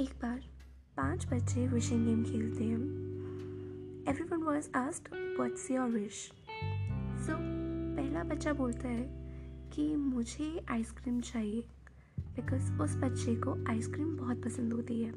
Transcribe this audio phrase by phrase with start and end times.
[0.00, 2.78] कुछ बच्चे wishing game खेलते हैं।
[4.24, 5.08] Everyone was asked
[5.40, 6.32] what's your wish
[7.26, 7.32] so
[7.96, 9.06] पहला बच्चा बोलता है
[9.70, 11.64] कि मुझे आइसक्रीम चाहिए
[12.20, 15.12] बिकॉज़ उस बच्चे को आइसक्रीम बहुत पसंद होती है।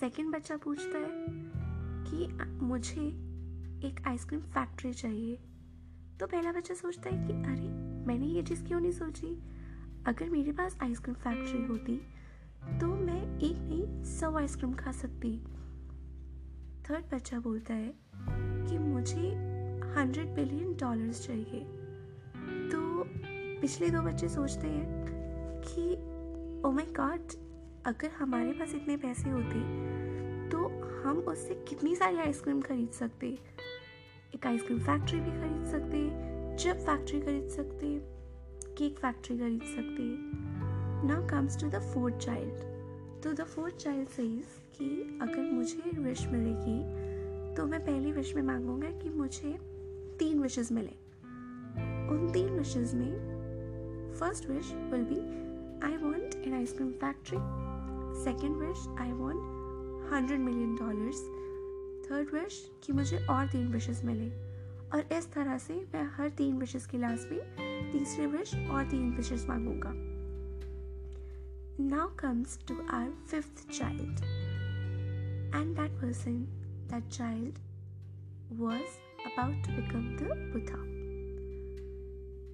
[0.00, 1.24] सेकेंड बच्चा पूछता है
[2.04, 2.26] कि,
[2.64, 3.00] मुझे
[3.88, 5.38] एक आइसक्रीम फैक्ट्री चाहिए।
[6.20, 7.68] तो पहला बच्चा सोचता है कि, अरे,
[8.06, 9.42] मैंने ये चीज़ क्यों नहीं सोची?
[10.06, 12.00] अगर मेरे पास आइसक्रीम फैक्ट्री होती
[12.80, 15.38] तो मैं एक नहीं सौ आइसक्रीम खा सकती।
[16.84, 17.94] थर्ड बच्चा बोलता है
[18.68, 19.28] कि मुझे
[19.96, 21.60] हंड्रेड बिलियन डॉलर्स चाहिए।
[22.70, 23.04] तो
[23.60, 25.92] पिछले दो बच्चे सोचते हैं कि
[26.68, 27.32] ओ माय गॉड
[27.86, 29.60] अगर हमारे पास इतने पैसे होते
[30.48, 30.58] तो
[31.02, 33.38] हम उससे कितनी सारी आइसक्रीम खरीद सकते?
[34.34, 35.98] एक आइसक्रीम फैक्ट्री भी खरीद सकते
[36.56, 37.98] चिप फैक्ट्री खरीद सकते
[38.74, 40.53] केक फैक्ट्री खरीद सकते।
[41.04, 44.44] Now comes to the fourth child तो द फोर्थ चाइल्ड सेज
[44.76, 49.58] कि अगर मुझे विश मिलेगी तो मैं पहली विश में मांगूँगा कि मुझे
[50.18, 50.94] तीन विशेस मिले।
[52.10, 55.20] उन तीन विशेस में first wish will be
[55.86, 57.38] I want an ice cream factory
[58.24, 61.20] second wish I want hundred million dollars
[62.10, 64.30] third wish कि मुझे और तीन विशेस मिले.
[64.94, 69.16] और इस तरह से मैं हर तीन विशेस के लास्ट में तीसरे विश और तीन
[69.16, 70.13] विशेस मांगूँगा।
[71.77, 74.21] Now comes to our fifth child.
[75.53, 76.47] And that person,
[76.89, 77.59] that child,
[78.57, 80.79] was about to become the Buddha.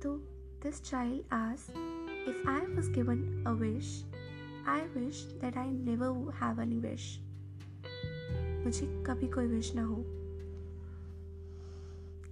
[0.01, 0.19] So
[0.61, 1.71] this child asked,
[2.27, 4.03] If I was given a wish,
[4.67, 7.19] I wish that I never have any wish.
[8.65, 10.03] मुझे कभी कोई wish ना हो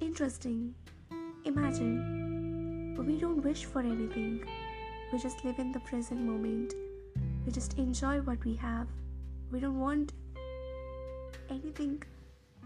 [0.02, 0.73] Interesting.
[1.46, 4.44] Imagine we don't wish for anything.
[5.11, 6.75] we just live in the present moment.
[7.47, 8.87] We just enjoy what we have.
[9.50, 10.12] We don't want
[11.49, 12.03] anything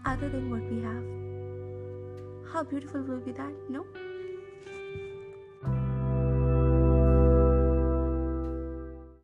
[0.05, 2.53] other than what we have.
[2.53, 3.85] How beautiful will be that, no?